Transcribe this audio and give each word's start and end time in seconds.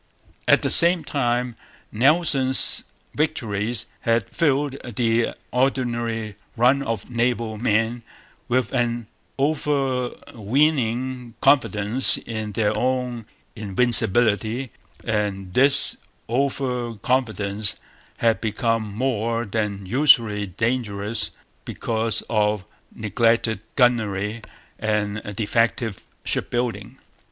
At 0.47 0.63
the 0.63 0.71
same 0.71 1.03
time, 1.03 1.55
Nelson's 1.91 2.85
victories 3.13 3.85
had 3.99 4.27
filled 4.31 4.75
the 4.95 5.35
ordinary 5.51 6.37
run 6.57 6.81
of 6.81 7.11
naval 7.11 7.59
men 7.59 8.01
with 8.47 8.73
an 8.73 9.05
over 9.37 10.09
weening 10.33 11.35
confidence 11.39 12.17
in 12.17 12.53
their 12.53 12.75
own 12.75 13.27
invincibility; 13.55 14.71
and 15.03 15.53
this 15.53 15.97
over 16.27 16.95
confidence 16.95 17.75
had 18.17 18.41
become 18.41 18.91
more 18.95 19.45
than 19.45 19.85
usually 19.85 20.47
dangerous 20.47 21.29
because 21.63 22.23
of 22.27 22.65
neglected 22.91 23.59
gunnery 23.75 24.41
and 24.79 25.21
defective 25.35 26.03
shipbuilding. 26.25 26.97